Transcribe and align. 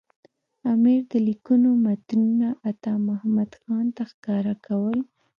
امیر 0.73 1.01
د 1.11 1.13
لیکونو 1.27 1.69
متنونه 1.85 2.47
عطامحمد 2.71 3.51
خان 3.61 3.85
ته 3.95 4.03
ښکاره 4.11 4.53
کول. 4.65 4.97